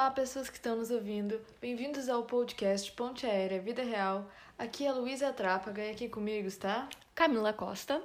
Olá, 0.00 0.10
pessoas 0.10 0.48
que 0.48 0.56
estão 0.56 0.76
nos 0.76 0.90
ouvindo. 0.90 1.38
Bem-vindos 1.60 2.08
ao 2.08 2.22
podcast 2.22 2.90
Ponte 2.92 3.26
Aérea 3.26 3.60
Vida 3.60 3.82
Real. 3.82 4.26
Aqui 4.58 4.86
é 4.86 4.90
Luísa 4.90 5.30
Trápaga 5.30 5.84
e 5.84 5.90
aqui 5.90 6.08
comigo 6.08 6.48
está 6.48 6.88
Camila 7.14 7.52
Costa. 7.52 8.02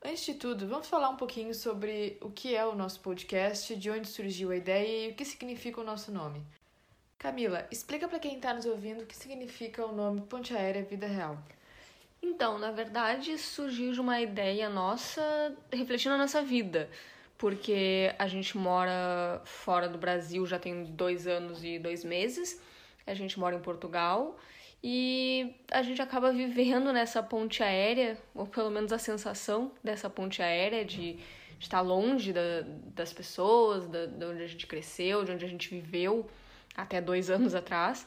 Antes 0.00 0.24
de 0.24 0.34
tudo, 0.34 0.68
vamos 0.68 0.86
falar 0.86 1.08
um 1.08 1.16
pouquinho 1.16 1.52
sobre 1.54 2.18
o 2.20 2.30
que 2.30 2.54
é 2.54 2.64
o 2.64 2.76
nosso 2.76 3.00
podcast, 3.00 3.74
de 3.74 3.90
onde 3.90 4.06
surgiu 4.06 4.52
a 4.52 4.56
ideia 4.56 5.08
e 5.08 5.10
o 5.10 5.16
que 5.16 5.24
significa 5.24 5.80
o 5.80 5.84
nosso 5.84 6.12
nome. 6.12 6.46
Camila, 7.18 7.66
explica 7.68 8.06
para 8.06 8.20
quem 8.20 8.36
está 8.36 8.54
nos 8.54 8.64
ouvindo 8.64 9.02
o 9.02 9.06
que 9.06 9.16
significa 9.16 9.84
o 9.84 9.92
nome 9.92 10.20
Ponte 10.20 10.54
Aérea 10.54 10.84
Vida 10.84 11.08
Real. 11.08 11.36
Então, 12.22 12.60
na 12.60 12.70
verdade, 12.70 13.36
surgiu 13.38 13.92
de 13.92 14.00
uma 14.00 14.20
ideia 14.20 14.68
nossa 14.70 15.52
refletindo 15.72 16.14
a 16.14 16.18
nossa 16.18 16.42
vida, 16.42 16.88
porque 17.42 18.14
a 18.20 18.28
gente 18.28 18.56
mora 18.56 19.42
fora 19.44 19.88
do 19.88 19.98
Brasil 19.98 20.46
já 20.46 20.60
tem 20.60 20.84
dois 20.84 21.26
anos 21.26 21.64
e 21.64 21.76
dois 21.76 22.04
meses, 22.04 22.62
a 23.04 23.14
gente 23.14 23.36
mora 23.36 23.56
em 23.56 23.60
Portugal 23.60 24.38
e 24.80 25.52
a 25.68 25.82
gente 25.82 26.00
acaba 26.00 26.30
vivendo 26.30 26.92
nessa 26.92 27.20
ponte 27.20 27.60
aérea, 27.60 28.16
ou 28.32 28.46
pelo 28.46 28.70
menos 28.70 28.92
a 28.92 28.98
sensação 28.98 29.72
dessa 29.82 30.08
ponte 30.08 30.40
aérea 30.40 30.84
de, 30.84 31.18
estar 31.58 31.80
longe 31.80 32.32
da, 32.32 32.62
das 32.94 33.12
pessoas, 33.12 33.88
da, 33.88 34.06
de 34.06 34.24
onde 34.24 34.42
a 34.44 34.46
gente 34.46 34.68
cresceu, 34.68 35.24
de 35.24 35.32
onde 35.32 35.44
a 35.44 35.48
gente 35.48 35.68
viveu 35.68 36.30
até 36.76 37.00
dois 37.00 37.28
anos 37.28 37.56
atrás. 37.56 38.06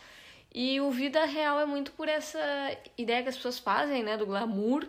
E 0.53 0.79
o 0.79 0.89
Vida 0.91 1.25
Real 1.25 1.59
é 1.59 1.65
muito 1.65 1.91
por 1.91 2.07
essa 2.07 2.39
ideia 2.97 3.21
que 3.21 3.27
as 3.27 3.35
pessoas 3.35 3.59
fazem, 3.59 4.01
né, 4.01 4.15
do 4.15 4.25
glamour, 4.25 4.87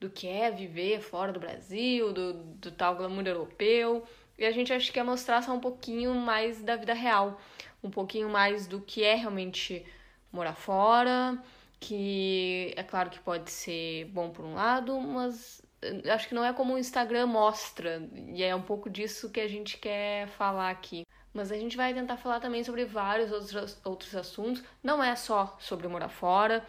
do 0.00 0.08
que 0.08 0.28
é 0.28 0.50
viver 0.50 1.00
fora 1.00 1.32
do 1.32 1.40
Brasil, 1.40 2.12
do, 2.12 2.34
do 2.34 2.70
tal 2.70 2.96
glamour 2.96 3.26
europeu. 3.26 4.04
E 4.38 4.44
a 4.44 4.52
gente 4.52 4.72
acha 4.72 4.86
que 4.86 4.92
quer 4.92 5.04
mostrar 5.04 5.42
só 5.42 5.52
um 5.52 5.60
pouquinho 5.60 6.14
mais 6.14 6.62
da 6.62 6.76
vida 6.76 6.94
real, 6.94 7.40
um 7.82 7.90
pouquinho 7.90 8.28
mais 8.28 8.66
do 8.66 8.80
que 8.80 9.02
é 9.02 9.14
realmente 9.14 9.84
morar 10.32 10.54
fora, 10.54 11.42
que 11.80 12.72
é 12.76 12.82
claro 12.82 13.10
que 13.10 13.18
pode 13.18 13.50
ser 13.50 14.04
bom 14.06 14.30
por 14.30 14.44
um 14.44 14.54
lado, 14.54 15.00
mas 15.00 15.60
eh, 15.82 16.10
acho 16.10 16.28
que 16.28 16.34
não 16.34 16.44
é 16.44 16.52
como 16.52 16.74
o 16.74 16.78
Instagram 16.78 17.26
mostra, 17.26 18.08
e 18.14 18.42
é 18.42 18.54
um 18.54 18.62
pouco 18.62 18.88
disso 18.88 19.30
que 19.30 19.40
a 19.40 19.48
gente 19.48 19.78
quer 19.78 20.28
falar 20.28 20.70
aqui. 20.70 21.04
Mas 21.32 21.52
a 21.52 21.56
gente 21.56 21.76
vai 21.76 21.92
tentar 21.92 22.16
falar 22.16 22.40
também 22.40 22.64
sobre 22.64 22.84
vários 22.84 23.30
outros, 23.32 23.78
outros 23.84 24.14
assuntos, 24.14 24.62
não 24.82 25.02
é 25.02 25.14
só 25.16 25.56
sobre 25.60 25.86
morar 25.88 26.08
fora. 26.08 26.64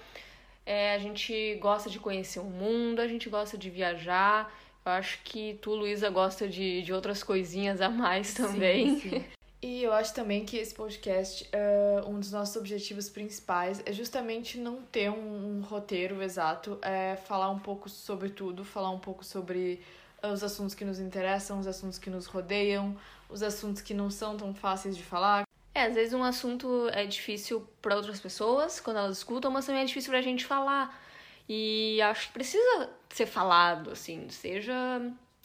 É, 0.70 0.94
a 0.94 1.00
gente 1.00 1.56
gosta 1.56 1.90
de 1.90 1.98
conhecer 1.98 2.40
o 2.40 2.44
mundo, 2.44 3.00
a 3.00 3.08
gente 3.08 3.28
gosta 3.28 3.58
de 3.58 3.72
viajar. 3.72 4.54
Eu 4.86 4.92
acho 4.92 5.20
que 5.24 5.58
tu, 5.64 5.74
Luísa, 5.74 6.12
gosta 6.12 6.48
de, 6.48 6.84
de 6.84 6.94
outras 6.94 7.24
coisinhas 7.24 7.82
a 7.82 7.90
mais 7.90 8.36
também. 8.36 9.00
Sim, 9.00 9.10
sim. 9.10 9.26
E 9.64 9.82
eu 9.84 9.92
acho 9.92 10.14
também 10.14 10.46
que 10.46 10.58
esse 10.58 10.76
podcast, 10.76 11.50
uh, 11.52 12.08
um 12.08 12.20
dos 12.20 12.32
nossos 12.32 12.56
objetivos 12.56 13.10
principais 13.10 13.82
é 13.84 13.92
justamente 13.92 14.60
não 14.60 14.84
ter 14.84 15.10
um, 15.10 15.58
um, 15.58 15.62
roteiro 15.62 16.22
exato, 16.22 16.78
é 16.84 17.16
falar 17.16 17.50
um 17.50 17.60
pouco 17.60 17.90
sobre 17.90 18.30
tudo, 18.30 18.64
falar 18.64 18.92
um 18.92 19.00
pouco 19.00 19.26
sobre 19.26 19.82
os 20.22 20.44
assuntos 20.44 20.76
que 20.76 20.86
nos 20.86 21.00
interessam, 21.00 21.60
os 21.60 21.66
assuntos 21.66 21.98
que 21.98 22.12
nos 22.12 22.28
rodeiam, 22.28 22.96
os 23.28 23.42
assuntos 23.42 23.82
que 23.82 23.96
não 23.96 24.12
são 24.12 24.38
tão 24.38 24.54
fáceis 24.54 24.96
de 24.96 25.02
falar. 25.02 25.49
É, 25.74 25.84
às 25.84 25.94
vezes 25.94 26.14
um 26.14 26.24
assunto 26.24 26.90
é 26.92 27.06
difícil 27.06 27.68
para 27.82 27.96
outras 27.96 28.20
pessoas 28.20 28.80
quando 28.80 28.98
elas 28.98 29.18
escutam, 29.18 29.52
mas 29.52 29.66
também 29.66 29.84
é 29.84 29.86
difícil 29.86 30.12
pra 30.12 30.22
gente 30.22 30.46
falar. 30.46 31.00
E 31.48 32.02
acho 32.02 32.28
que 32.28 32.34
precisa 32.34 32.90
ser 33.10 33.26
falado, 33.26 33.92
assim, 33.92 34.30
seja 34.30 34.74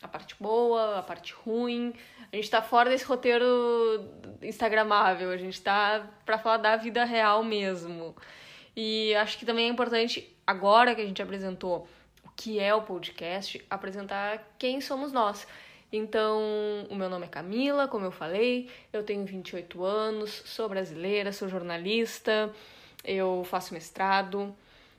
a 0.02 0.08
parte 0.08 0.36
boa, 0.39 0.98
a 0.98 1.02
parte 1.02 1.33
ruim. 1.33 1.95
A 2.30 2.36
gente 2.36 2.50
tá 2.50 2.61
fora 2.61 2.91
desse 2.91 3.05
roteiro 3.05 3.46
instagramável, 4.42 5.30
a 5.30 5.36
gente 5.36 5.61
tá 5.63 6.07
para 6.27 6.39
falar 6.39 6.58
da 6.58 6.77
vida 6.77 7.05
real 7.05 7.42
mesmo. 7.42 8.14
E 8.77 9.14
acho 9.14 9.39
que 9.39 9.46
também 9.46 9.67
é 9.67 9.68
importante, 9.68 10.36
agora 10.46 10.95
que 10.95 11.01
a 11.01 11.07
gente 11.07 11.23
apresentou 11.23 11.89
o 12.24 12.30
que 12.36 12.58
é 12.58 12.74
o 12.74 12.83
podcast, 12.83 13.64
apresentar 13.70 14.55
quem 14.58 14.80
somos 14.80 15.13
nós. 15.13 15.46
Então, 15.96 16.42
o 16.90 16.94
meu 16.96 17.08
nome 17.08 17.27
é 17.27 17.28
Camila, 17.28 17.86
como 17.86 18.05
eu 18.05 18.10
falei, 18.10 18.68
eu 18.92 19.05
tenho 19.05 19.24
28 19.24 19.84
anos, 19.84 20.42
sou 20.44 20.68
brasileira, 20.68 21.30
sou 21.30 21.48
jornalista, 21.48 22.52
eu 23.05 23.44
faço 23.44 23.72
mestrado 23.72 24.52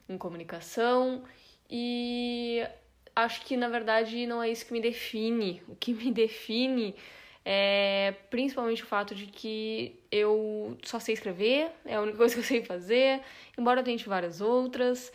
em 0.07 0.17
comunicação 0.17 1.21
e 1.69 2.65
acho 3.13 3.41
que 3.41 3.57
na 3.57 3.67
verdade 3.67 4.25
não 4.25 4.41
é 4.41 4.49
isso 4.49 4.65
que 4.65 4.71
me 4.71 4.79
define. 4.79 5.61
O 5.67 5.75
que 5.75 5.93
me 5.93 6.11
define 6.13 6.95
é 7.43 8.13
principalmente 8.29 8.81
o 8.81 8.85
fato 8.85 9.13
de 9.13 9.25
que 9.25 9.99
eu 10.09 10.77
só 10.81 10.97
sei 10.97 11.15
escrever, 11.15 11.71
é 11.83 11.95
a 11.95 12.01
única 12.01 12.15
coisa 12.19 12.35
que 12.35 12.39
eu 12.39 12.45
sei 12.45 12.63
fazer, 12.63 13.19
embora 13.57 13.81
eu 13.81 13.83
tente 13.83 14.07
várias 14.07 14.39
outras, 14.39 15.11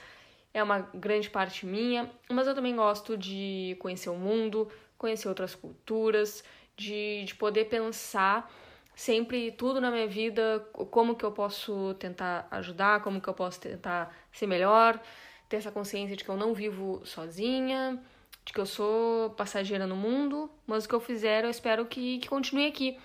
é 0.53 0.63
uma 0.63 0.81
grande 0.93 1.31
parte 1.31 1.65
minha, 1.65 2.11
mas 2.29 2.47
eu 2.47 2.55
também 2.55 2.77
gosto 2.77 3.17
de 3.17 3.79
conhecer 3.81 4.11
o 4.11 4.17
mundo, 4.17 4.71
conhecer 5.01 5.29
outras 5.29 5.55
culturas, 5.55 6.45
de, 6.77 7.25
de 7.25 7.35
poder 7.35 7.65
pensar 7.65 8.53
sempre 8.95 9.51
tudo 9.51 9.81
na 9.81 9.91
minha 9.91 10.07
vida, 10.07 10.61
como 10.91 11.17
que 11.17 11.25
eu 11.25 11.33
posso 11.33 11.95
tentar 11.95 12.47
ajudar, 12.51 13.03
como 13.03 13.19
que 13.19 13.29
eu 13.29 13.33
posso 13.33 13.59
tentar 13.59 14.15
ser 14.31 14.47
melhor 14.47 15.01
ter 15.49 15.57
essa 15.57 15.73
consciência 15.73 16.15
de 16.15 16.23
que 16.23 16.31
eu 16.31 16.37
não 16.37 16.55
vivo 16.55 17.01
sozinha, 17.05 18.01
de 18.45 18.53
que 18.53 18.61
eu 18.61 18.67
sou 18.67 19.31
passageira 19.31 19.87
no 19.87 19.97
mundo, 19.97 20.51
mas 20.67 20.85
o 20.85 20.89
que 20.89 20.95
eu 20.95 21.01
fizer 21.01 21.45
eu 21.45 21.51
espero 21.51 21.87
que, 21.87 22.19
que 22.19 22.29
continue 22.29 22.67
aqui. 22.69 22.97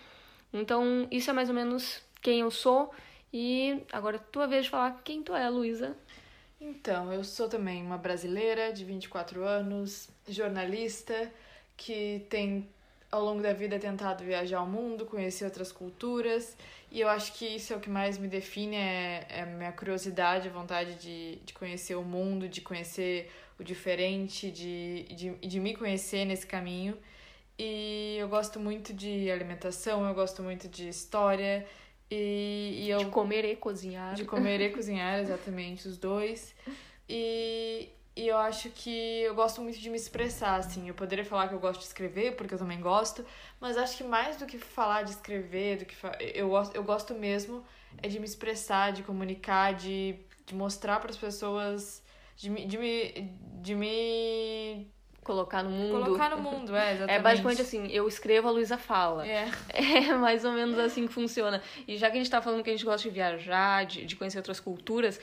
Então, 0.54 1.08
isso 1.10 1.30
é 1.30 1.34
mais 1.34 1.50
ou 1.50 1.56
menos 1.56 2.04
quem 2.22 2.42
eu 2.42 2.52
sou. 2.52 2.94
E 3.34 3.82
agora 3.92 4.18
é 4.18 4.20
tua 4.20 4.48
vez 4.48 4.66
de 4.66 4.70
falar 4.70 5.02
quem 5.04 5.24
tu 5.24 5.34
é, 5.34 5.50
Luísa. 5.50 5.98
Então, 6.62 7.12
eu 7.12 7.24
sou 7.24 7.50
também 7.50 7.82
uma 7.82 7.98
brasileira 7.98 8.72
de 8.72 8.86
24 8.86 9.44
anos, 9.44 10.10
jornalista, 10.28 11.32
que 11.76 12.26
tem 12.30 12.68
ao 13.12 13.24
longo 13.24 13.42
da 13.42 13.54
vida 13.54 13.80
tentado 13.80 14.24
viajar 14.24 14.58
ao 14.60 14.68
mundo, 14.68 15.06
conhecer 15.06 15.46
outras 15.46 15.72
culturas, 15.72 16.58
e 16.92 17.00
eu 17.00 17.08
acho 17.08 17.34
que 17.34 17.46
isso 17.46 17.74
é 17.74 17.76
o 17.76 17.80
que 17.80 17.90
mais 17.90 18.18
me 18.18 18.28
define, 18.28 18.76
é, 18.76 19.26
é 19.30 19.42
a 19.42 19.46
minha 19.46 19.72
curiosidade, 19.72 20.48
a 20.48 20.52
vontade 20.52 20.96
de, 20.96 21.38
de 21.46 21.54
conhecer 21.54 21.96
o 21.96 22.04
mundo, 22.04 22.48
de 22.48 22.62
conhecer 22.62 23.32
o 23.60 23.64
diferente, 23.64 24.52
de, 24.52 25.04
de, 25.04 25.36
de 25.36 25.60
me 25.60 25.76
conhecer 25.76 26.26
nesse 26.26 26.46
caminho. 26.46 26.98
E 27.58 28.18
eu 28.20 28.28
gosto 28.28 28.60
muito 28.60 28.94
de 28.94 29.32
alimentação, 29.32 30.06
eu 30.06 30.14
gosto 30.14 30.44
muito 30.44 30.68
de 30.68 30.90
história, 30.90 31.66
e, 32.12 32.84
e 32.84 32.90
eu... 32.90 33.00
De 33.00 33.06
comer 33.06 33.46
e 33.46 33.56
cozinhar. 33.56 34.14
De 34.14 34.26
comer 34.26 34.62
e 34.62 34.70
cozinhar, 34.70 35.20
exatamente, 35.24 35.88
os 35.88 35.98
dois. 35.98 36.54
E, 37.10 37.90
e 38.16 38.28
eu 38.28 38.38
acho 38.38 38.70
que 38.70 39.22
eu 39.22 39.36
gosto 39.36 39.62
muito 39.62 39.78
de 39.78 39.90
me 39.90 39.98
expressar, 39.98 40.56
assim. 40.56 40.88
Eu 40.88 40.94
poderia 40.94 41.26
falar 41.26 41.50
que 41.50 41.54
eu 41.54 41.60
gosto 41.60 41.82
de 41.82 41.88
escrever, 41.88 42.36
porque 42.36 42.54
eu 42.54 42.58
também 42.58 42.80
gosto, 42.80 43.26
mas 43.60 43.78
acho 43.78 43.98
que 43.98 44.04
mais 44.04 44.38
do 44.38 44.46
que 44.46 44.58
falar 44.58 45.04
de 45.04 45.12
escrever, 45.12 45.80
do 45.80 45.86
que 45.86 45.96
fa... 45.96 46.18
eu, 46.20 46.50
gosto, 46.50 46.76
eu 46.76 46.84
gosto 46.84 47.14
mesmo 47.14 47.64
é 48.02 48.08
de 48.08 48.20
me 48.20 48.26
expressar, 48.26 48.92
de 48.92 49.04
comunicar, 49.04 49.74
de, 49.74 50.16
de 50.46 50.56
mostrar 50.56 51.00
para 51.00 51.10
as 51.10 51.18
pessoas, 51.18 52.02
de, 52.38 52.50
de 52.66 52.78
me. 52.78 53.32
de 53.62 53.76
me 53.76 54.88
colocar 55.24 55.64
no 55.64 55.72
mundo. 55.72 56.06
Colocar 56.06 56.30
no 56.30 56.38
mundo, 56.38 56.76
é, 56.76 56.94
exatamente. 56.94 57.20
É 57.20 57.22
basicamente 57.22 57.62
assim, 57.62 57.88
eu 57.88 58.08
escrevo, 58.08 58.48
a 58.48 58.52
Luísa 58.52 58.78
fala. 58.78 59.28
É. 59.28 59.50
É 59.74 60.14
mais 60.14 60.46
ou 60.46 60.52
menos 60.52 60.78
assim 60.80 61.08
que 61.08 61.14
funciona. 61.14 61.62
E 61.88 61.98
já 61.98 62.10
que 62.10 62.16
a 62.16 62.20
gente 62.20 62.30
tá 62.30 62.42
falando 62.42 62.64
que 62.64 62.70
a 62.70 62.74
gente 62.74 62.86
gosta 62.86 63.08
de 63.08 63.14
viajar, 63.14 63.86
de, 63.86 64.06
de 64.06 64.16
conhecer 64.16 64.38
outras 64.38 64.60
culturas, 64.60 65.20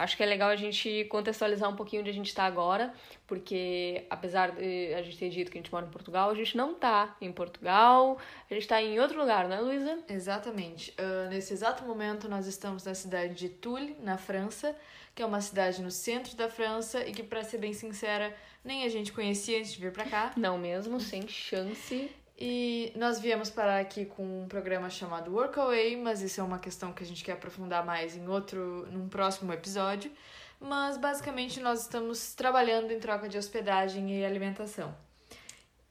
Acho 0.00 0.16
que 0.16 0.22
é 0.22 0.26
legal 0.26 0.48
a 0.48 0.56
gente 0.56 1.04
contextualizar 1.10 1.68
um 1.68 1.76
pouquinho 1.76 2.00
onde 2.00 2.08
a 2.08 2.14
gente 2.14 2.28
está 2.28 2.44
agora, 2.44 2.90
porque 3.26 4.06
apesar 4.08 4.52
de 4.52 4.94
a 4.94 5.02
gente 5.02 5.18
ter 5.18 5.28
dito 5.28 5.50
que 5.50 5.58
a 5.58 5.60
gente 5.60 5.70
mora 5.70 5.84
em 5.84 5.90
Portugal, 5.90 6.30
a 6.30 6.34
gente 6.34 6.56
não 6.56 6.72
está 6.72 7.14
em 7.20 7.30
Portugal, 7.30 8.16
a 8.50 8.54
gente 8.54 8.62
está 8.62 8.80
em 8.80 8.98
outro 8.98 9.20
lugar, 9.20 9.46
né, 9.46 9.60
Luísa? 9.60 9.98
Exatamente. 10.08 10.94
Uh, 10.98 11.28
nesse 11.28 11.52
exato 11.52 11.84
momento, 11.84 12.30
nós 12.30 12.46
estamos 12.46 12.82
na 12.82 12.94
cidade 12.94 13.34
de 13.34 13.50
Toul, 13.50 13.94
na 14.00 14.16
França, 14.16 14.74
que 15.14 15.20
é 15.20 15.26
uma 15.26 15.42
cidade 15.42 15.82
no 15.82 15.90
centro 15.90 16.34
da 16.34 16.48
França 16.48 17.06
e 17.06 17.12
que, 17.12 17.22
para 17.22 17.44
ser 17.44 17.58
bem 17.58 17.74
sincera, 17.74 18.34
nem 18.64 18.84
a 18.84 18.88
gente 18.88 19.12
conhecia 19.12 19.58
antes 19.58 19.74
de 19.74 19.80
vir 19.80 19.92
para 19.92 20.06
cá. 20.06 20.32
Não 20.34 20.56
mesmo, 20.56 20.98
sem 20.98 21.28
chance. 21.28 22.10
E 22.40 22.90
nós 22.96 23.20
viemos 23.20 23.50
parar 23.50 23.80
aqui 23.80 24.06
com 24.06 24.44
um 24.44 24.48
programa 24.48 24.88
chamado 24.88 25.30
Workaway, 25.30 25.94
mas 25.96 26.22
isso 26.22 26.40
é 26.40 26.42
uma 26.42 26.58
questão 26.58 26.90
que 26.90 27.02
a 27.02 27.06
gente 27.06 27.22
quer 27.22 27.32
aprofundar 27.32 27.84
mais 27.84 28.16
em 28.16 28.26
outro, 28.26 28.88
num 28.90 29.10
próximo 29.10 29.52
episódio. 29.52 30.10
Mas 30.58 30.96
basicamente 30.96 31.60
nós 31.60 31.82
estamos 31.82 32.34
trabalhando 32.34 32.92
em 32.92 32.98
troca 32.98 33.28
de 33.28 33.36
hospedagem 33.36 34.18
e 34.18 34.24
alimentação. 34.24 34.94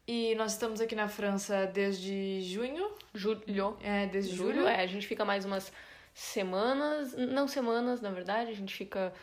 E 0.07 0.33
nós 0.33 0.53
estamos 0.53 0.81
aqui 0.81 0.95
na 0.95 1.07
França 1.07 1.67
desde 1.67 2.41
junho. 2.41 2.93
Julho. 3.13 3.77
É, 3.83 4.07
desde 4.07 4.35
julho. 4.35 4.55
julho. 4.55 4.67
É, 4.67 4.81
a 4.81 4.87
gente 4.87 5.05
fica 5.05 5.23
mais 5.23 5.45
umas 5.45 5.71
semanas, 6.15 7.15
não 7.15 7.47
semanas, 7.47 8.01
na 8.01 8.09
verdade, 8.09 8.49
a 8.49 8.55
gente 8.55 8.75
fica 8.75 9.13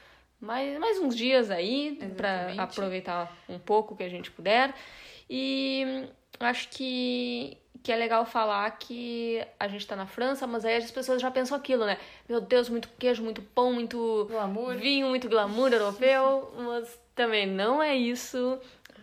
mais, 0.41 0.79
mais 0.79 1.01
uns 1.01 1.17
dias 1.17 1.51
aí 1.51 1.99
para 2.17 2.53
aproveitar 2.63 3.37
um 3.49 3.59
pouco 3.59 3.97
que 3.97 4.05
a 4.05 4.09
gente 4.09 4.31
puder. 4.31 4.73
E 5.29 5.76
acho 6.41 6.69
que, 6.71 7.57
que 7.83 7.91
é 7.93 7.97
legal 7.97 8.25
falar 8.27 8.71
que 8.79 9.45
a 9.59 9.69
gente 9.69 9.87
tá 9.87 9.95
na 9.97 10.07
França, 10.07 10.47
mas 10.47 10.65
aí 10.65 10.77
as 10.77 10.91
pessoas 10.91 11.21
já 11.23 11.31
pensam 11.31 11.57
aquilo, 11.57 11.85
né? 11.87 11.99
Meu 12.29 12.41
Deus, 12.41 12.69
muito 12.69 12.89
queijo, 12.99 13.23
muito 13.23 13.43
pão, 13.43 13.73
muito 13.73 14.27
Glamour. 14.31 14.77
vinho, 14.77 15.09
muito 15.09 15.29
glamour 15.29 15.73
europeu, 15.73 16.53
mas 16.59 16.99
também 17.15 17.47
não 17.47 17.83
é 17.83 17.95
isso. 17.97 18.59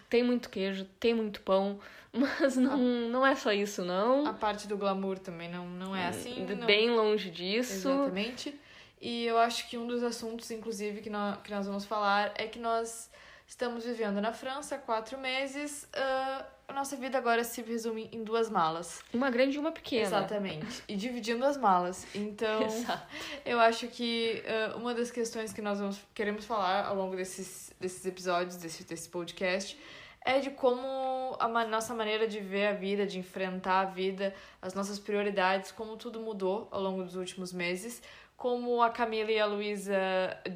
Tem 0.09 0.21
muito 0.23 0.49
queijo, 0.49 0.85
tem 0.99 1.13
muito 1.13 1.41
pão, 1.41 1.79
mas 2.13 2.55
não, 2.55 2.77
não 2.77 3.25
é 3.25 3.35
só 3.35 3.51
isso, 3.51 3.83
não. 3.83 4.27
A 4.27 4.33
parte 4.33 4.67
do 4.67 4.77
glamour 4.77 5.17
também 5.17 5.49
não, 5.49 5.65
não 5.67 5.95
é 5.95 6.07
assim. 6.07 6.45
não- 6.45 6.67
Bem 6.67 6.91
longe 6.91 7.31
disso. 7.31 7.89
Exatamente. 7.89 8.59
E 9.01 9.25
eu 9.25 9.37
acho 9.37 9.67
que 9.69 9.77
um 9.77 9.85
dos 9.87 10.01
assuntos, 10.03 10.49
inclusive, 10.51 11.01
que 11.01 11.09
nós, 11.09 11.37
que 11.41 11.51
nós 11.51 11.65
vamos 11.65 11.83
falar 11.83 12.31
é 12.35 12.47
que 12.47 12.57
nós 12.59 13.09
estamos 13.47 13.85
vivendo 13.85 14.21
na 14.21 14.33
França 14.33 14.75
há 14.75 14.77
quatro 14.77 15.17
meses. 15.17 15.87
ah, 15.93 16.45
a 16.65 16.73
nossa 16.73 16.95
vida 16.95 17.17
agora 17.17 17.43
se 17.43 17.61
resume 17.61 18.09
em 18.11 18.23
duas 18.23 18.49
malas. 18.49 19.03
Uma 19.13 19.29
grande 19.29 19.57
e 19.57 19.59
uma 19.59 19.71
pequena. 19.71 20.07
Exatamente. 20.07 20.83
E 20.87 20.95
dividindo 20.95 21.45
as 21.45 21.57
malas. 21.57 22.07
Então, 22.15 22.63
Exato. 22.65 23.05
eu 23.45 23.59
acho 23.59 23.87
que 23.87 24.41
ah, 24.47 24.75
uma 24.77 24.93
das 24.93 25.11
questões 25.11 25.51
que 25.51 25.61
nós 25.61 25.79
vamos, 25.79 25.99
queremos 26.13 26.45
falar 26.45 26.85
ao 26.85 26.95
longo 26.95 27.15
desses, 27.15 27.71
desses 27.79 28.05
episódios, 28.05 28.55
desse, 28.55 28.83
desse 28.83 29.09
podcast, 29.09 29.77
é 30.25 30.39
de 30.39 30.51
como 30.51 31.35
a 31.39 31.65
nossa 31.65 31.93
maneira 31.93 32.27
de 32.27 32.39
ver 32.39 32.67
a 32.67 32.73
vida, 32.73 33.05
de 33.05 33.19
enfrentar 33.19 33.81
a 33.81 33.85
vida, 33.85 34.33
as 34.61 34.73
nossas 34.73 34.97
prioridades, 34.97 35.71
como 35.71 35.97
tudo 35.97 36.19
mudou 36.19 36.67
ao 36.71 36.81
longo 36.81 37.03
dos 37.03 37.15
últimos 37.15 37.51
meses. 37.51 38.01
Como 38.43 38.83
a 38.83 38.89
Camila 38.89 39.31
e 39.31 39.39
a 39.39 39.45
Luísa 39.45 39.95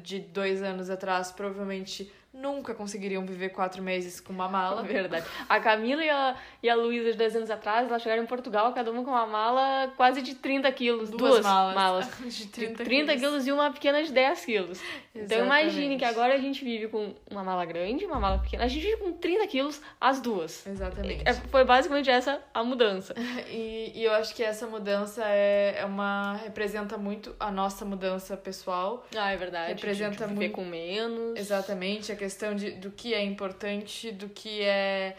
de 0.02 0.20
dois 0.20 0.62
anos 0.62 0.90
atrás 0.90 1.32
provavelmente 1.32 2.12
nunca 2.38 2.74
conseguiriam 2.74 3.24
viver 3.24 3.48
quatro 3.48 3.82
meses 3.82 4.20
com 4.20 4.32
uma 4.32 4.48
mala. 4.48 4.82
Verdade. 4.84 5.26
A 5.48 5.58
Camila 5.60 6.04
e 6.04 6.08
a, 6.10 6.36
e 6.62 6.68
a 6.68 6.74
Luísa, 6.74 7.12
de 7.12 7.18
10 7.18 7.36
anos 7.36 7.50
atrás, 7.50 7.88
elas 7.88 8.02
chegaram 8.02 8.22
em 8.22 8.26
Portugal, 8.26 8.72
cada 8.72 8.90
uma 8.90 9.02
com 9.02 9.10
uma 9.10 9.26
mala 9.26 9.92
quase 9.96 10.22
de 10.22 10.34
30 10.34 10.70
quilos. 10.72 11.10
Duas 11.10 11.32
Duas, 11.32 11.44
malas. 11.44 11.74
malas. 11.74 12.18
De 12.28 12.44
De 12.44 12.46
30 12.48 12.84
30, 12.84 13.16
quilos. 13.16 13.46
e 13.46 13.52
uma 13.52 13.70
pequena 13.72 14.02
de 14.02 14.12
10 14.12 14.44
quilos. 14.44 14.80
Então 15.14 15.44
imagine 15.44 15.94
Exatamente. 15.94 15.98
que 15.98 16.04
agora 16.04 16.34
a 16.34 16.38
gente 16.38 16.64
vive 16.64 16.88
com 16.88 17.14
uma 17.30 17.42
mala 17.42 17.64
grande, 17.64 18.04
uma 18.04 18.20
mala 18.20 18.38
pequena. 18.38 18.64
A 18.64 18.68
gente 18.68 18.82
vive 18.84 18.98
com 18.98 19.12
30 19.12 19.46
quilos, 19.46 19.80
as 20.00 20.20
duas. 20.20 20.66
Exatamente. 20.66 21.22
É, 21.26 21.34
foi 21.34 21.64
basicamente 21.64 22.08
essa 22.10 22.40
a 22.54 22.62
mudança. 22.62 23.14
E, 23.50 23.92
e 23.94 24.04
eu 24.04 24.12
acho 24.12 24.34
que 24.34 24.42
essa 24.42 24.66
mudança 24.66 25.22
é, 25.24 25.76
é 25.78 25.84
uma. 25.84 26.34
representa 26.34 26.98
muito 26.98 27.34
a 27.40 27.50
nossa 27.50 27.77
mudança 27.84 28.36
pessoal. 28.36 29.06
Ah, 29.16 29.30
é 29.32 29.36
verdade. 29.36 29.72
Representa 29.74 30.26
de, 30.26 30.34
muito- 30.34 30.52
com 30.52 30.64
menos. 30.64 31.38
Exatamente, 31.38 32.10
a 32.12 32.16
questão 32.16 32.54
de, 32.54 32.72
do 32.72 32.90
que 32.90 33.14
é 33.14 33.22
importante, 33.22 34.10
do 34.12 34.28
que 34.28 34.62
é 34.62 35.16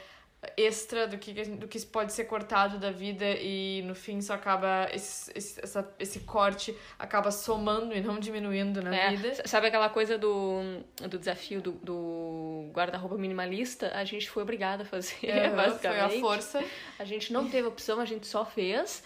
extra, 0.56 1.06
do 1.06 1.18
que, 1.18 1.34
do 1.34 1.68
que 1.68 1.78
pode 1.86 2.14
ser 2.14 2.24
cortado 2.24 2.78
da 2.80 2.92
vida 2.92 3.26
e 3.42 3.82
no 3.86 3.94
fim 3.94 4.22
só 4.22 4.36
acaba. 4.36 4.88
Esse, 4.94 5.30
esse, 5.36 5.60
essa, 5.62 5.94
esse 6.00 6.22
corte 6.22 6.74
acaba 6.98 7.30
somando 7.30 7.94
e 7.94 8.00
não 8.00 8.18
diminuindo 8.18 8.82
na 8.82 8.96
É, 8.96 9.10
vida. 9.10 9.36
sabe 9.46 9.68
aquela 9.68 9.90
coisa 9.90 10.18
do, 10.18 10.62
do 11.10 11.18
desafio 11.20 11.60
do, 11.62 11.72
do 11.74 12.70
guarda-roupa 12.72 13.18
minimalista? 13.18 13.92
A 13.94 14.06
gente 14.06 14.30
foi 14.30 14.44
obrigada 14.44 14.84
a 14.84 14.86
fazer, 14.86 15.18
foi 15.28 15.50
basicamente. 15.50 16.18
a 16.18 16.20
força. 16.22 16.64
A 16.98 17.04
gente 17.04 17.34
não 17.34 17.50
teve 17.50 17.68
opção, 17.68 18.00
a 18.00 18.06
gente 18.06 18.26
só 18.26 18.46
fez. 18.46 19.04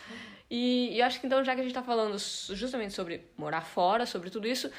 E, 0.56 0.98
e 0.98 1.02
acho 1.02 1.20
que 1.20 1.26
então, 1.26 1.44
já 1.44 1.56
que 1.56 1.62
a 1.62 1.64
gente 1.64 1.74
tá 1.74 1.82
falando 1.82 2.16
justamente 2.20 2.94
sobre 2.94 3.26
morar 3.36 3.62
fora, 3.62 4.06
sobre 4.06 4.30
tudo 4.30 4.48
isso, 4.48 4.70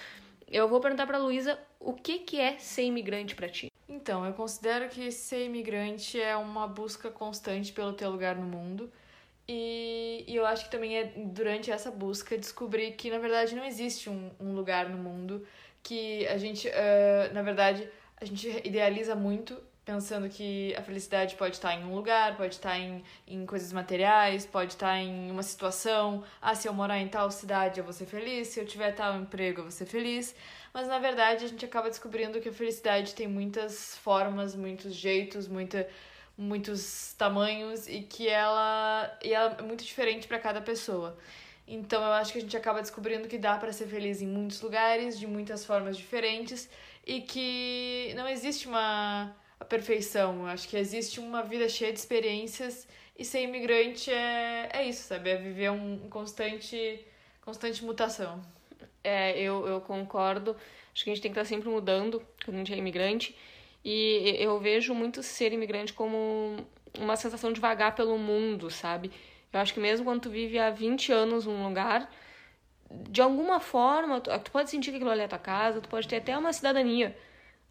eu 0.47 0.69
vou 0.69 0.79
perguntar 0.79 1.05
pra 1.05 1.19
Luísa 1.19 1.59
o 1.81 1.93
que, 1.93 2.21
que 2.21 2.41
é 2.41 2.57
ser 2.59 2.85
imigrante 2.85 3.35
pra 3.35 3.49
ti. 3.49 3.73
Então, 3.89 4.25
eu 4.25 4.33
considero 4.35 4.89
que 4.89 5.11
ser 5.11 5.47
imigrante 5.47 6.21
é 6.21 6.37
uma 6.37 6.69
busca 6.69 7.11
constante 7.11 7.73
pelo 7.73 7.93
teu 7.93 8.09
lugar 8.09 8.37
no 8.37 8.47
mundo. 8.47 8.89
E, 9.49 10.25
e 10.29 10.37
eu 10.37 10.47
acho 10.47 10.67
que 10.67 10.71
também 10.71 10.97
é 10.97 11.13
durante 11.17 11.73
essa 11.73 11.91
busca 11.91 12.39
descobrir 12.39 12.93
que, 12.93 13.11
na 13.11 13.19
verdade, 13.19 13.57
não 13.57 13.65
existe 13.65 14.09
um, 14.09 14.31
um 14.39 14.55
lugar 14.55 14.89
no 14.89 14.97
mundo 14.97 15.45
que 15.83 16.25
a 16.29 16.39
gente, 16.39 16.69
eh, 16.69 17.31
na 17.35 17.43
verdade, 17.43 17.89
a 18.17 18.25
gente 18.25 18.49
idealiza 18.65 19.17
muito, 19.17 19.61
pensando 19.85 20.29
que 20.29 20.75
a 20.77 20.83
felicidade 20.83 21.35
pode 21.37 21.57
estar 21.57 21.75
em 21.75 21.85
um 21.85 21.95
lugar, 21.95 22.37
pode 22.37 22.55
estar 22.55 22.79
em, 22.79 23.05
em 23.27 23.45
coisas 23.45 23.73
materiais, 23.73 24.47
pode 24.47 24.73
estar 24.73 24.99
em 24.99 25.31
uma 25.31 25.43
situação. 25.43 26.25
Ah, 26.41 26.55
se 26.55 26.67
eu 26.67 26.73
morar 26.73 26.99
em 26.99 27.09
tal 27.09 27.31
cidade 27.31 27.79
eu 27.79 27.85
vou 27.85 27.93
ser 27.93 28.07
feliz, 28.07 28.49
se 28.49 28.61
eu 28.61 28.65
tiver 28.67 28.93
tal 28.93 29.15
emprego 29.17 29.61
eu 29.61 29.65
vou 29.65 29.71
ser 29.71 29.87
feliz. 29.87 30.35
Mas 30.73 30.89
na 30.89 30.99
verdade 30.99 31.45
a 31.45 31.49
gente 31.49 31.65
acaba 31.65 31.91
descobrindo 31.91 32.41
que 32.41 32.49
a 32.49 32.53
felicidade 32.53 33.15
tem 33.15 33.29
muitas 33.29 33.97
formas, 33.99 34.55
muitos 34.55 34.95
jeitos, 34.95 35.47
muita, 35.47 35.87
muitos 36.37 37.15
tamanhos 37.19 37.87
e 37.87 38.01
que 38.01 38.27
ela, 38.27 39.19
e 39.23 39.33
ela 39.35 39.57
é 39.59 39.63
muito 39.63 39.85
diferente 39.85 40.27
para 40.27 40.39
cada 40.39 40.63
pessoa. 40.63 41.17
Então 41.69 42.03
eu 42.03 42.13
acho 42.13 42.33
que 42.33 42.39
a 42.39 42.41
gente 42.41 42.57
acaba 42.57 42.81
descobrindo 42.81 43.29
que 43.29 43.39
dá 43.39 43.57
para 43.57 43.73
ser 43.73 43.87
feliz 43.87 44.23
em 44.23 44.27
muitos 44.27 44.61
lugares, 44.63 45.19
de 45.19 45.27
muitas 45.27 45.65
formas 45.65 45.97
diferentes 45.97 46.69
e 47.07 47.21
que 47.21 48.13
não 48.17 48.27
existe 48.29 48.67
uma 48.67 49.35
a 49.59 49.65
perfeição. 49.65 50.41
Eu 50.41 50.47
acho 50.47 50.69
que 50.69 50.77
existe 50.77 51.21
uma 51.21 51.43
vida 51.43 51.69
cheia 51.69 51.93
de 51.93 51.99
experiências 51.99 52.87
e 53.19 53.25
ser 53.25 53.43
imigrante 53.43 54.11
é, 54.11 54.69
é 54.73 54.89
isso, 54.89 55.05
sabe? 55.05 55.31
É 55.31 55.37
viver 55.37 55.71
um 55.71 56.09
constante 56.09 57.05
constante 57.41 57.85
mutação. 57.85 58.43
É, 59.03 59.39
eu, 59.39 59.67
eu 59.67 59.81
concordo. 59.81 60.57
Acho 60.93 61.05
que 61.05 61.11
a 61.11 61.15
gente 61.15 61.23
tem 61.23 61.33
que 61.33 61.39
estar 61.39 61.49
sempre 61.49 61.69
mudando 61.69 62.23
quando 62.45 62.57
a 62.57 62.59
gente 62.59 62.73
é 62.73 62.77
imigrante. 62.77 63.37
E 63.85 64.37
eu 64.39 64.59
vejo 64.59 64.95
muito 64.95 65.23
ser 65.23 65.53
imigrante 65.53 65.93
como 65.93 66.57
uma 66.99 67.17
sensação 67.17 67.53
de 67.53 67.61
vagar 67.61 67.95
pelo 67.95 68.17
mundo, 68.17 68.71
sabe? 68.71 69.13
Eu 69.53 69.61
acho 69.61 69.75
que 69.75 69.81
mesmo 69.81 70.05
quando 70.05 70.23
tu 70.23 70.31
vive 70.31 70.59
há 70.59 70.71
20 70.71 71.13
anos 71.13 71.45
num 71.45 71.67
lugar, 71.69 72.11
de 72.91 73.21
alguma 73.21 73.61
forma, 73.61 74.21
tu, 74.21 74.31
tu 74.41 74.51
pode 74.51 74.71
sentir 74.71 74.91
que 74.91 74.97
aquilo 74.97 75.11
ali 75.11 75.21
é 75.21 75.29
tua 75.29 75.39
casa, 75.39 75.81
tu 75.81 75.89
pode 75.89 76.09
ter 76.09 76.17
até 76.17 76.37
uma 76.37 76.53
cidadania. 76.53 77.17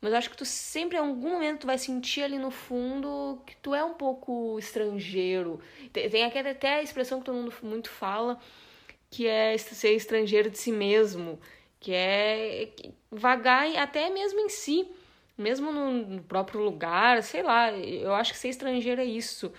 Mas 0.03 0.13
acho 0.13 0.29
que 0.29 0.37
tu 0.37 0.43
sempre, 0.45 0.97
em 0.97 0.99
algum 0.99 1.31
momento, 1.31 1.61
tu 1.61 1.67
vai 1.67 1.77
sentir 1.77 2.23
ali 2.23 2.37
no 2.37 2.51
fundo 2.51 3.41
que 3.47 3.55
tu 3.57 3.73
é 3.73 3.85
um 3.85 3.93
pouco 3.93 4.59
estrangeiro. 4.59 5.61
Tem, 5.93 6.25
até 6.25 6.75
a 6.75 6.83
expressão 6.83 7.19
que 7.19 7.25
todo 7.25 7.35
mundo 7.37 7.53
muito 7.63 7.89
fala, 7.89 8.37
que 9.09 9.27
é 9.27 9.57
ser 9.57 9.93
estrangeiro 9.95 10.49
de 10.49 10.57
si 10.57 10.71
mesmo, 10.71 11.39
que 11.79 11.93
é 11.93 12.69
vagar 13.11 13.67
em- 13.67 13.77
até 13.77 14.09
mesmo 14.09 14.39
em 14.41 14.49
si, 14.49 14.87
mesmo 15.37 15.71
no, 15.71 15.91
no 15.91 16.23
próprio 16.23 16.61
lugar, 16.61 17.23
sei 17.23 17.43
lá. 17.43 17.71
Eu 17.71 18.13
acho 18.13 18.33
que 18.33 18.39
ser 18.39 18.49
estrangeiro 18.49 19.01
é 19.01 19.05
isso. 19.05 19.51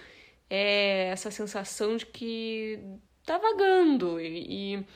É 0.50 1.08
essa 1.10 1.30
sensação 1.30 1.96
de 1.96 2.06
que 2.06 2.78
tá 3.24 3.38
vagando 3.38 4.20
e, 4.20 4.76
e 4.78 4.86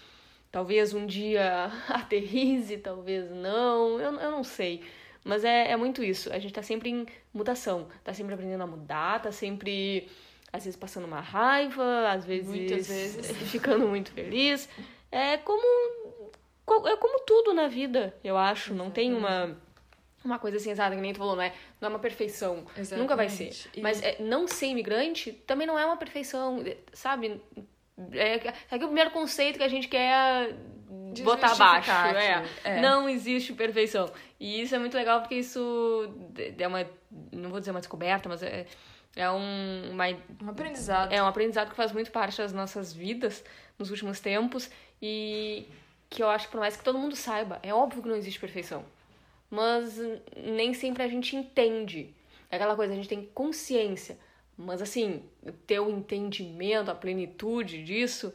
talvez 0.50 0.94
um 0.94 1.06
dia 1.06 1.66
aterrize, 1.88 2.78
talvez 2.78 3.30
não, 3.30 4.00
eu, 4.00 4.12
eu 4.20 4.30
não 4.30 4.44
sei. 4.44 4.82
Mas 5.28 5.44
é, 5.44 5.70
é 5.72 5.76
muito 5.76 6.02
isso. 6.02 6.32
A 6.32 6.38
gente 6.38 6.54
tá 6.54 6.62
sempre 6.62 6.88
em 6.88 7.06
mutação, 7.34 7.86
tá 8.02 8.14
sempre 8.14 8.32
aprendendo 8.34 8.62
a 8.62 8.66
mudar, 8.66 9.20
tá 9.20 9.30
sempre, 9.30 10.08
às 10.52 10.64
vezes, 10.64 10.78
passando 10.78 11.04
uma 11.06 11.20
raiva, 11.20 12.08
às 12.10 12.24
vezes, 12.24 12.48
Muitas 12.48 12.88
vezes. 12.88 13.30
ficando 13.52 13.86
muito 13.86 14.10
feliz. 14.12 14.68
É 15.12 15.36
como, 15.36 15.62
co- 16.64 16.88
é 16.88 16.96
como 16.96 17.20
tudo 17.26 17.52
na 17.52 17.68
vida, 17.68 18.14
eu 18.24 18.38
acho. 18.38 18.72
Não 18.72 18.90
tem 18.90 19.14
uma, 19.14 19.54
uma 20.24 20.38
coisa 20.38 20.56
assim 20.56 20.70
exata, 20.70 20.96
que 20.96 21.02
nem 21.02 21.12
tu 21.12 21.18
falou, 21.18 21.36
não 21.36 21.42
é, 21.42 21.52
não 21.80 21.88
é 21.88 21.90
uma 21.92 21.98
perfeição. 21.98 22.64
Nunca 22.96 23.14
vai 23.14 23.28
ser. 23.28 23.48
Exatamente. 23.48 23.70
E- 23.78 23.80
Mas 23.82 24.02
é, 24.02 24.16
não 24.20 24.46
ser 24.48 24.66
imigrante 24.68 25.32
também 25.46 25.66
não 25.66 25.78
é 25.78 25.84
uma 25.84 25.96
perfeição, 25.98 26.64
sabe? 26.92 27.40
É, 28.12 28.34
é 28.70 28.78
que 28.78 28.84
o 28.84 28.88
primeiro 28.88 29.10
conceito 29.10 29.58
que 29.58 29.64
a 29.64 29.68
gente 29.68 29.88
quer 29.88 30.54
botar 31.24 31.52
abaixo. 31.52 31.90
É. 32.16 32.44
É. 32.64 32.80
Não 32.80 33.08
existe 33.08 33.52
perfeição. 33.52 34.08
E 34.40 34.62
isso 34.62 34.74
é 34.74 34.78
muito 34.78 34.96
legal 34.96 35.20
porque 35.20 35.34
isso 35.34 36.14
é 36.58 36.66
uma. 36.66 36.86
Não 37.32 37.50
vou 37.50 37.58
dizer 37.58 37.72
uma 37.72 37.80
descoberta, 37.80 38.28
mas 38.28 38.42
é, 38.42 38.66
é 39.16 39.30
um, 39.30 39.90
uma, 39.90 40.04
Um 40.42 40.50
aprendizado. 40.50 41.12
é 41.12 41.22
um 41.22 41.26
aprendizado 41.26 41.70
que 41.70 41.76
faz 41.76 41.92
muito 41.92 42.10
parte 42.12 42.38
das 42.38 42.52
nossas 42.52 42.92
vidas 42.92 43.44
nos 43.78 43.90
últimos 43.90 44.20
tempos 44.20 44.70
e 45.02 45.66
que 46.08 46.22
eu 46.22 46.28
acho 46.28 46.46
que 46.46 46.52
por 46.52 46.60
mais 46.60 46.76
que 46.76 46.84
todo 46.84 46.98
mundo 46.98 47.16
saiba, 47.16 47.58
é 47.62 47.74
óbvio 47.74 48.02
que 48.02 48.08
não 48.08 48.16
existe 48.16 48.38
perfeição. 48.38 48.84
Mas 49.50 49.98
nem 50.36 50.72
sempre 50.72 51.02
a 51.02 51.08
gente 51.08 51.34
entende. 51.34 52.14
É 52.50 52.56
aquela 52.56 52.76
coisa, 52.76 52.92
a 52.92 52.96
gente 52.96 53.08
tem 53.08 53.24
consciência. 53.34 54.18
Mas 54.56 54.82
assim, 54.82 55.22
ter 55.66 55.80
o 55.80 55.90
entendimento, 55.90 56.90
a 56.90 56.94
plenitude 56.94 57.82
disso, 57.82 58.32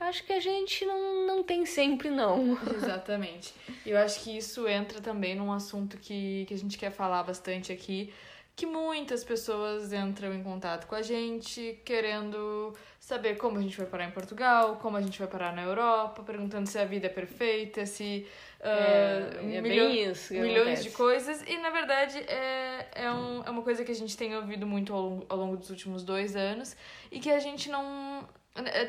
acho 0.00 0.24
que 0.24 0.32
a 0.32 0.40
gente 0.40 0.84
não, 0.84 1.26
não 1.26 1.42
tem 1.42 1.64
sempre, 1.66 2.10
não. 2.10 2.58
Exatamente. 2.74 3.54
E 3.86 3.90
eu 3.90 3.98
acho 3.98 4.20
que 4.22 4.36
isso 4.36 4.66
entra 4.68 5.00
também 5.00 5.34
num 5.34 5.52
assunto 5.52 5.96
que, 5.98 6.44
que 6.46 6.54
a 6.54 6.58
gente 6.58 6.76
quer 6.78 6.90
falar 6.90 7.22
bastante 7.22 7.72
aqui, 7.72 8.12
que 8.56 8.66
muitas 8.66 9.24
pessoas 9.24 9.92
entram 9.92 10.32
em 10.32 10.42
contato 10.42 10.86
com 10.86 10.94
a 10.94 11.02
gente 11.02 11.80
querendo 11.84 12.72
saber 13.00 13.36
como 13.36 13.58
a 13.58 13.60
gente 13.60 13.76
vai 13.76 13.86
parar 13.86 14.04
em 14.04 14.12
Portugal, 14.12 14.76
como 14.80 14.96
a 14.96 15.00
gente 15.02 15.18
vai 15.18 15.26
parar 15.26 15.52
na 15.54 15.62
Europa, 15.62 16.22
perguntando 16.22 16.68
se 16.68 16.78
a 16.78 16.84
vida 16.84 17.06
é 17.06 17.10
perfeita, 17.10 17.84
se 17.84 18.26
É, 18.60 19.30
uh, 19.42 19.48
é 19.56 19.60
milho- 19.60 19.90
isso 19.90 20.28
que 20.32 20.40
milhões 20.40 20.60
acontece. 20.68 20.82
de 20.84 20.90
coisas. 20.90 21.42
E 21.48 21.58
na 21.58 21.70
verdade 21.70 22.16
é, 22.28 22.86
é, 22.94 23.10
um, 23.10 23.42
é 23.44 23.50
uma 23.50 23.62
coisa 23.62 23.84
que 23.84 23.90
a 23.90 23.94
gente 23.94 24.16
tem 24.16 24.34
ouvido 24.36 24.66
muito 24.66 24.92
ao, 24.94 25.00
longo- 25.02 25.26
ao 25.28 25.36
longo 25.36 25.56
dos 25.56 25.68
últimos 25.70 26.04
dois 26.04 26.36
anos 26.36 26.76
e 27.10 27.18
que 27.18 27.30
a 27.30 27.40
gente 27.40 27.68
não 27.68 28.26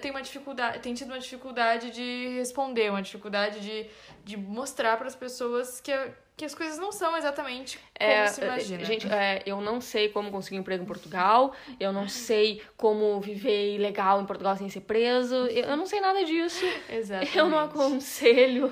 tem 0.01 0.11
uma 0.11 0.21
dificuldade, 0.21 0.79
tem 0.79 0.93
tido 0.93 1.07
uma 1.07 1.19
dificuldade 1.19 1.89
de 1.89 2.35
responder, 2.37 2.91
uma 2.91 3.01
dificuldade 3.01 3.59
de, 3.59 3.87
de 4.23 4.37
mostrar 4.37 4.95
para 4.95 5.07
as 5.07 5.15
pessoas 5.15 5.81
que, 5.81 5.91
que 6.37 6.45
as 6.45 6.53
coisas 6.53 6.77
não 6.77 6.91
são 6.91 7.17
exatamente 7.17 7.79
como 7.97 8.11
É, 8.11 8.27
se 8.27 8.41
imagina. 8.43 8.85
Gente, 8.85 9.07
é, 9.11 9.41
eu 9.43 9.59
não 9.61 9.81
sei 9.81 10.09
como 10.09 10.29
conseguir 10.29 10.57
um 10.57 10.59
emprego 10.59 10.83
em 10.83 10.85
Portugal, 10.85 11.55
eu 11.79 11.91
não 11.91 12.07
sei 12.07 12.61
como 12.77 13.19
viver 13.19 13.79
legal 13.79 14.21
em 14.21 14.25
Portugal 14.25 14.55
sem 14.55 14.69
ser 14.69 14.81
preso, 14.81 15.33
eu, 15.35 15.65
eu 15.65 15.77
não 15.77 15.87
sei 15.87 15.99
nada 15.99 16.23
disso. 16.23 16.63
Exatamente. 16.87 17.35
Eu 17.35 17.49
não 17.49 17.57
aconselho 17.57 18.71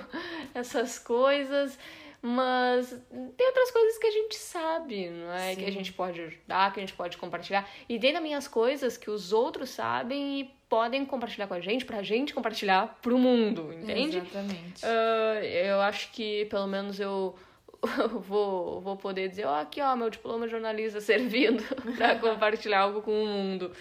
essas 0.53 0.99
coisas, 0.99 1.79
mas 2.21 2.89
tem 3.35 3.47
outras 3.47 3.71
coisas 3.71 3.97
que 3.97 4.05
a 4.07 4.11
gente 4.11 4.35
sabe, 4.35 5.09
não 5.09 5.33
é? 5.33 5.55
Que 5.55 5.63
a 5.63 5.67
Sim. 5.67 5.71
gente 5.71 5.91
pode 5.91 6.21
ajudar, 6.21 6.71
que 6.71 6.79
a 6.79 6.83
gente 6.83 6.93
pode 6.93 7.17
compartilhar. 7.17 7.67
E 7.89 7.99
tem 7.99 8.13
também 8.13 8.35
as 8.35 8.47
coisas 8.47 8.95
que 8.95 9.09
os 9.09 9.33
outros 9.33 9.71
sabem 9.71 10.39
e 10.39 10.62
podem 10.73 11.05
compartilhar 11.05 11.45
com 11.45 11.53
a 11.53 11.59
gente, 11.59 11.85
pra 11.85 12.01
gente 12.01 12.33
compartilhar 12.33 12.97
pro 12.99 13.15
mundo, 13.15 13.71
entende? 13.71 14.17
Exatamente. 14.17 14.83
Ah, 14.83 15.45
eu 15.45 15.79
acho 15.81 16.11
que 16.11 16.45
pelo 16.45 16.65
menos 16.65 16.99
eu 16.99 17.35
vou, 18.27 18.81
vou 18.81 18.97
poder 18.97 19.29
dizer, 19.29 19.45
ó, 19.45 19.61
aqui 19.61 19.79
ó, 19.79 19.95
meu 19.95 20.09
diploma 20.09 20.47
de 20.47 20.51
jornalista 20.51 20.97
servindo 20.99 21.63
pra 21.95 22.17
compartilhar 22.17 22.79
algo 22.79 23.03
com 23.03 23.11
o 23.11 23.27
mundo. 23.27 23.71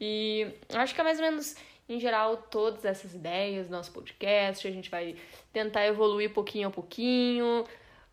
E 0.00 0.46
acho 0.74 0.94
que 0.94 1.00
é 1.00 1.04
mais 1.04 1.18
ou 1.18 1.24
menos, 1.24 1.56
em 1.88 1.98
geral, 1.98 2.36
todas 2.36 2.84
essas 2.84 3.14
ideias 3.14 3.66
do 3.66 3.72
nosso 3.72 3.90
podcast. 3.90 4.68
A 4.68 4.70
gente 4.70 4.88
vai 4.88 5.16
tentar 5.52 5.86
evoluir 5.86 6.32
pouquinho 6.32 6.68
a 6.68 6.70
pouquinho. 6.70 7.64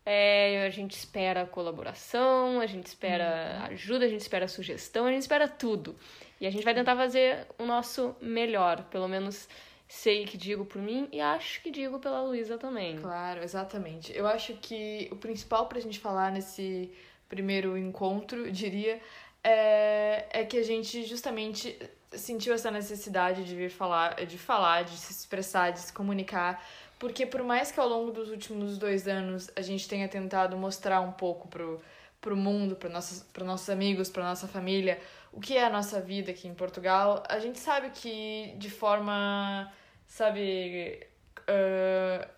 É, 0.08 0.64
a 0.64 0.70
gente 0.70 0.92
espera 0.92 1.44
colaboração, 1.44 2.60
a 2.60 2.66
gente 2.66 2.86
espera 2.86 3.64
ajuda, 3.64 4.04
a 4.04 4.08
gente 4.08 4.20
espera 4.20 4.46
sugestão, 4.46 5.04
a 5.04 5.10
gente 5.10 5.22
espera 5.22 5.48
tudo. 5.48 5.96
E 6.40 6.46
a 6.46 6.50
gente 6.50 6.64
vai 6.64 6.72
tentar 6.72 6.94
fazer 6.94 7.44
o 7.58 7.64
nosso 7.64 8.14
melhor, 8.20 8.84
pelo 8.84 9.08
menos 9.08 9.48
sei 9.88 10.24
que 10.24 10.36
digo 10.36 10.64
por 10.64 10.80
mim 10.80 11.08
e 11.12 11.20
acho 11.20 11.60
que 11.60 11.70
digo 11.70 11.98
pela 11.98 12.22
Luísa 12.22 12.56
também. 12.56 12.98
Claro, 12.98 13.42
exatamente. 13.42 14.16
Eu 14.16 14.28
acho 14.28 14.54
que 14.54 15.08
o 15.10 15.16
principal 15.16 15.66
pra 15.66 15.80
gente 15.80 15.98
falar 15.98 16.30
nesse 16.30 16.92
primeiro 17.28 17.76
encontro, 17.76 18.46
eu 18.46 18.52
diria, 18.52 19.00
é, 19.42 20.26
é 20.30 20.44
que 20.44 20.56
a 20.56 20.62
gente 20.62 21.04
justamente 21.04 21.76
sentiu 22.12 22.54
essa 22.54 22.70
necessidade 22.70 23.44
de 23.44 23.54
vir 23.54 23.70
falar, 23.70 24.24
de 24.24 24.38
falar, 24.38 24.84
de 24.84 24.96
se 24.96 25.12
expressar, 25.12 25.72
de 25.72 25.80
se 25.80 25.92
comunicar, 25.92 26.64
porque 26.98 27.26
por 27.26 27.42
mais 27.42 27.70
que 27.70 27.80
ao 27.80 27.88
longo 27.88 28.10
dos 28.10 28.30
últimos 28.30 28.78
dois 28.78 29.06
anos 29.06 29.50
a 29.54 29.60
gente 29.60 29.88
tenha 29.88 30.08
tentado 30.08 30.56
mostrar 30.56 31.00
um 31.00 31.12
pouco 31.12 31.48
pro, 31.48 31.80
pro 32.20 32.36
mundo, 32.36 32.76
para 32.76 32.88
nossos, 32.88 33.22
para 33.22 33.44
nossos 33.44 33.68
amigos, 33.68 34.08
para 34.08 34.24
nossa 34.24 34.48
família, 34.48 35.00
o 35.32 35.40
que 35.40 35.56
é 35.56 35.64
a 35.64 35.70
nossa 35.70 36.00
vida 36.00 36.30
aqui 36.30 36.48
em 36.48 36.54
Portugal, 36.54 37.22
a 37.28 37.38
gente 37.38 37.58
sabe 37.58 37.90
que 37.90 38.54
de 38.56 38.70
forma, 38.70 39.70
sabe, 40.06 41.06
ah, 41.46 42.28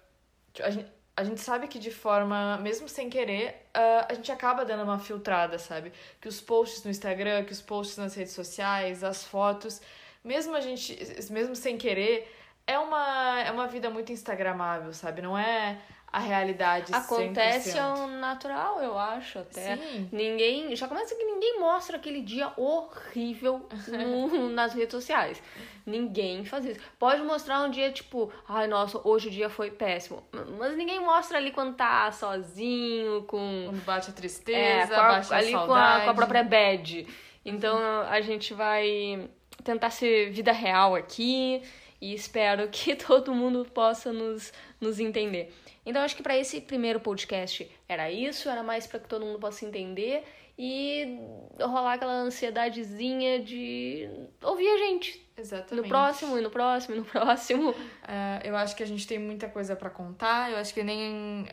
a 0.63 0.71
gente, 0.71 0.98
a 1.19 1.25
gente 1.25 1.41
sabe 1.41 1.67
que 1.67 1.81
de 1.81 1.91
forma, 1.91 2.59
mesmo 2.59 2.89
sem 2.89 3.11
querer, 3.11 3.67
ah, 3.75 4.07
a 4.09 4.15
gente 4.15 4.31
acaba 4.31 4.65
dando 4.65 4.85
uma 4.85 5.01
filtrada, 5.01 5.59
sabe? 5.59 5.93
Que 6.21 6.29
os 6.29 6.41
posts 6.41 6.85
no 6.85 6.93
Instagram, 6.93 7.45
que 7.45 7.51
os 7.51 7.61
posts 7.61 7.97
nas 7.97 8.15
redes 8.15 8.33
sociais, 8.35 9.03
as 9.03 9.25
fotos, 9.25 9.83
mesmo 10.23 10.55
a 10.55 10.61
gente, 10.61 10.97
mesmo 11.33 11.57
sem 11.57 11.77
querer, 11.77 12.33
é 12.65 12.79
uma, 12.79 13.41
é 13.41 13.51
uma 13.51 13.67
vida 13.67 13.91
muito 13.91 14.13
instagramável, 14.13 14.93
sabe? 14.95 15.21
Não 15.21 15.37
é 15.37 15.81
a 16.11 16.19
realidade 16.21 16.95
Acontece 16.95 17.73
100%. 17.73 17.81
ao 17.83 18.07
natural, 18.09 18.81
eu 18.83 18.99
acho, 18.99 19.39
até. 19.41 19.77
Sim. 19.77 20.09
Ninguém. 20.11 20.75
Já 20.75 20.89
começa 20.89 21.15
que 21.15 21.23
ninguém 21.25 21.61
mostra 21.61 21.97
aquele 21.99 22.23
dia 22.23 22.51
horrível 22.57 23.67
no- 23.89 24.49
nas 24.51 24.73
redes 24.73 24.93
sociais. 24.93 25.43
Ninguém 25.85 26.45
faz 26.45 26.65
isso. 26.65 26.81
Pode 26.99 27.23
mostrar 27.23 27.63
um 27.63 27.71
dia, 27.71 27.91
tipo, 27.93 28.33
ai, 28.49 28.67
nossa, 28.67 29.01
hoje 29.07 29.29
o 29.29 29.31
dia 29.31 29.49
foi 29.51 29.71
péssimo. 29.71 30.23
Mas 30.59 30.77
ninguém 30.77 31.01
mostra 31.01 31.39
ali 31.39 31.51
quando 31.51 31.75
tá 31.77 32.11
sozinho, 32.13 33.23
com. 33.25 33.65
Quando 33.67 33.85
bate 33.85 34.09
a 34.09 34.11
É, 34.11 34.15
tristeza, 34.15 34.95
com 34.95 35.01
a- 35.01 35.09
bate 35.09 35.35
a 35.35 35.37
ali 35.37 35.53
com 35.53 35.75
a, 35.75 36.01
com 36.05 36.11
a 36.11 36.15
própria 36.15 36.43
bad. 36.43 37.07
Então 37.45 37.79
a 38.09 38.21
gente 38.21 38.53
vai 38.55 39.29
tentar 39.65 39.91
ser 39.91 40.31
vida 40.31 40.53
real 40.53 40.95
aqui 40.95 41.63
e 42.01 42.15
espero 42.15 42.69
que 42.69 42.95
todo 42.97 43.35
mundo 43.35 43.65
possa 43.73 44.13
nos, 44.13 44.53
nos 44.81 44.99
entender. 45.01 45.55
Então 45.85 46.03
acho 46.03 46.15
que 46.17 46.23
para 46.23 46.37
esse 46.37 46.61
primeiro 46.61 47.01
podcast 47.01 47.71
era 47.89 48.11
isso, 48.11 48.49
era 48.49 48.63
mais 48.63 48.87
para 48.87 49.01
que 49.01 49.09
todo 49.09 49.25
mundo 49.25 49.39
possa 49.39 49.65
entender 49.65 50.23
e 50.59 51.19
rolar 51.61 51.95
aquela 51.95 52.13
ansiedadezinha 52.15 53.41
de 53.41 54.09
ouvir 54.43 54.69
a 54.69 54.77
gente 54.79 55.25
Exatamente. 55.37 55.85
no 55.85 55.89
próximo 55.89 56.37
e 56.37 56.41
no 56.41 56.51
próximo 56.51 56.97
e 56.97 56.99
no 56.99 57.05
próximo. 57.05 57.75
É, 58.11 58.49
eu 58.49 58.57
acho 58.57 58.75
que 58.75 58.83
a 58.83 58.87
gente 58.87 59.07
tem 59.07 59.19
muita 59.19 59.49
coisa 59.49 59.77
pra 59.77 59.91
contar, 59.91 60.51
eu 60.51 60.57
acho 60.57 60.73
que 60.73 60.83
nem. 60.83 61.47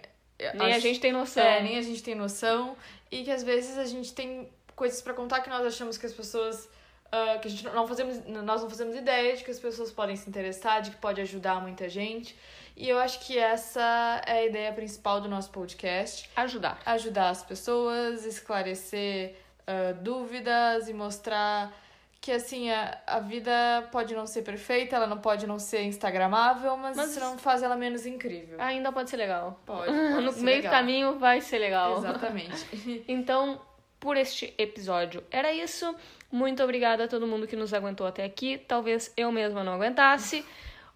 Nem 0.53 0.67
a 0.67 0.75
acho- 0.75 0.79
gente 0.81 0.99
tem 1.01 1.11
noção. 1.11 1.43
É, 1.43 1.61
nem 1.61 1.77
a 1.77 1.81
gente 1.81 2.01
tem 2.01 2.15
noção. 2.15 2.77
E 3.11 3.23
que 3.23 3.31
às 3.31 3.43
vezes 3.43 3.77
a 3.77 3.85
gente 3.85 4.13
tem 4.13 4.49
coisas 4.75 5.01
pra 5.01 5.13
contar 5.13 5.41
que 5.41 5.49
nós 5.49 5.65
achamos 5.65 5.97
que 5.97 6.05
as 6.05 6.13
pessoas. 6.13 6.69
Ah, 7.11 7.37
que 7.39 7.47
a 7.47 7.51
gente 7.51 7.63
não 7.63 7.87
fazemos. 7.87 8.25
Nós 8.25 8.61
não 8.61 8.69
fazemos 8.69 8.95
ideia 8.95 9.35
de 9.35 9.43
que 9.43 9.51
as 9.51 9.59
pessoas 9.59 9.91
podem 9.91 10.15
se 10.15 10.27
interessar, 10.29 10.81
de 10.81 10.91
que 10.91 10.97
pode 10.97 11.21
ajudar 11.21 11.61
muita 11.61 11.87
gente. 11.89 12.37
E 12.75 12.89
eu 12.89 12.99
acho 12.99 13.19
que 13.25 13.37
essa 13.37 14.21
é 14.27 14.39
a 14.39 14.45
ideia 14.45 14.73
principal 14.73 15.21
do 15.21 15.29
nosso 15.29 15.49
podcast. 15.49 16.29
Ajudar. 16.35 16.77
Ajudar 16.85 17.29
as 17.29 17.43
pessoas, 17.43 18.25
esclarecer 18.25 19.35
ah, 19.65 19.93
dúvidas 19.93 20.87
e 20.89 20.93
mostrar 20.93 21.73
que 22.21 22.31
assim 22.31 22.71
a, 22.71 22.97
a 23.05 23.19
vida 23.19 23.51
pode 23.91 24.15
não 24.15 24.25
ser 24.25 24.41
perfeita, 24.41 24.95
ela 24.95 25.05
não 25.05 25.19
pode 25.19 25.45
não 25.45 25.59
ser 25.59 25.83
instagramável, 25.83 26.75
mas, 26.75 26.97
Mas- 26.97 27.11
isso 27.11 27.19
não 27.19 27.37
faz 27.37 27.61
ela 27.61 27.75
menos 27.75 28.05
incrível. 28.07 28.59
Ainda 28.59 28.91
pode 28.91 29.11
ser 29.11 29.17
legal. 29.17 29.61
Pode, 29.63 29.85
pode 29.93 30.25
no 30.25 30.33
meio 30.33 30.57
legal. 30.57 30.71
do 30.73 30.75
caminho 30.75 31.19
vai 31.19 31.39
ser 31.39 31.59
legal. 31.59 31.97
Exatamente. 31.99 32.65
Então, 33.07 33.61
por 33.99 34.17
este 34.17 34.53
episódio 34.57 35.23
era 35.31 35.53
isso. 35.53 35.95
Muito 36.35 36.61
obrigada 36.61 37.05
a 37.05 37.07
todo 37.07 37.25
mundo 37.25 37.47
que 37.47 37.55
nos 37.55 37.73
aguentou 37.73 38.05
até 38.05 38.25
aqui. 38.25 38.57
Talvez 38.57 39.09
eu 39.15 39.31
mesma 39.31 39.63
não 39.63 39.71
aguentasse. 39.71 40.45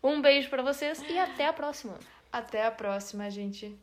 Um 0.04 0.22
beijo 0.22 0.50
pra 0.50 0.62
vocês 0.62 1.02
e 1.10 1.18
até 1.18 1.48
a 1.48 1.54
próxima. 1.54 1.98
Até 2.30 2.66
a 2.66 2.72
próxima, 2.72 3.32
gente. 3.32 3.74